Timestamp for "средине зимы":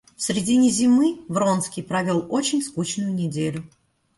0.23-1.19